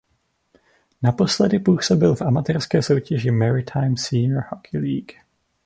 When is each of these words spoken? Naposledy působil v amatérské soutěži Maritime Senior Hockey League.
Naposledy 1.03 1.59
působil 1.59 2.15
v 2.15 2.21
amatérské 2.21 2.81
soutěži 2.83 3.31
Maritime 3.31 3.97
Senior 3.97 4.43
Hockey 4.49 4.77
League. 4.81 5.13